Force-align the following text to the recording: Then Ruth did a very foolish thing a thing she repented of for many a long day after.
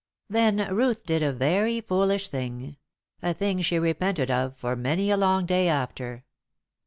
Then 0.27 0.67
Ruth 0.75 1.05
did 1.05 1.21
a 1.21 1.31
very 1.31 1.79
foolish 1.79 2.29
thing 2.29 2.75
a 3.21 3.35
thing 3.35 3.61
she 3.61 3.77
repented 3.77 4.31
of 4.31 4.57
for 4.57 4.75
many 4.75 5.11
a 5.11 5.15
long 5.17 5.45
day 5.45 5.67
after. 5.67 6.23